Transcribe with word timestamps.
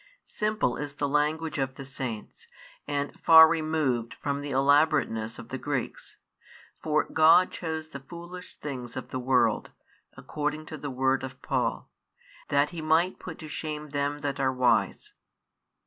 Simple 0.25 0.77
is 0.77 0.95
the 0.95 1.07
language 1.07 1.59
of 1.59 1.75
the 1.75 1.85
saints, 1.85 2.47
and 2.87 3.13
far 3.21 3.47
removed 3.47 4.15
from 4.15 4.41
the 4.41 4.49
elaborateness 4.49 5.37
of 5.37 5.49
the 5.49 5.59
Greeks: 5.59 6.17
for 6.81 7.03
God 7.03 7.51
chose 7.51 7.89
the 7.89 7.99
foolish 7.99 8.55
things 8.55 8.97
of 8.97 9.09
the 9.09 9.19
world, 9.19 9.69
according 10.17 10.65
to 10.65 10.77
the 10.79 10.89
word 10.89 11.21
of 11.21 11.39
Paul, 11.43 11.87
that 12.47 12.71
He 12.71 12.81
might 12.81 13.19
put 13.19 13.37
to 13.37 13.47
shame 13.47 13.89
them 13.89 14.21
that 14.21 14.39
are 14.39 14.51
wise. 14.51 15.13